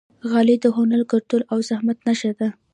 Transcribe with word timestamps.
غالۍ 0.29 0.55
د 0.61 0.65
هنر، 0.77 1.01
کلتور 1.11 1.41
او 1.51 1.57
زحمت 1.69 1.97
نښه 2.07 2.31
ده. 2.39 2.49